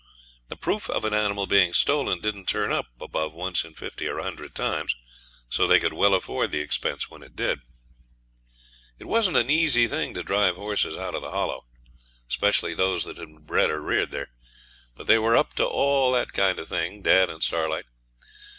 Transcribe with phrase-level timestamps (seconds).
[0.47, 4.17] The proof of an animal being stolen didn't turn up above once in fifty or
[4.17, 4.95] a hundred times,
[5.47, 7.59] so they could well afford the expense when it did.
[8.97, 11.65] It wasn't an easy thing to drive horses out of the Hollow,
[12.27, 14.31] 'specially those that had been bred or reared there.
[14.95, 17.85] But they were up to all that kind of thing, dad and Starlight.